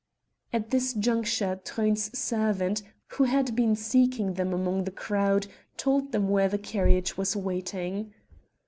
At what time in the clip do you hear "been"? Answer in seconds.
3.55-3.75